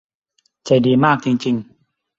[0.65, 1.65] ใจดีมากจริง ๆ